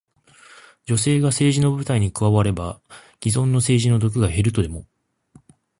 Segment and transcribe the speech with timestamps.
[0.87, 2.81] 女性が政治の舞台に加われば、
[3.21, 4.87] 既存の政治の毒が減るとでも？